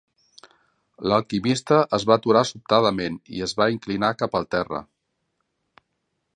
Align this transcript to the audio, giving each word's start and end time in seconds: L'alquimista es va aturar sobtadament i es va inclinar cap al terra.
L'alquimista 1.11 1.77
es 1.97 2.05
va 2.11 2.17
aturar 2.21 2.43
sobtadament 2.53 3.21
i 3.41 3.45
es 3.49 3.55
va 3.61 3.69
inclinar 3.79 4.13
cap 4.23 4.41
al 4.41 4.49
terra. 4.57 4.81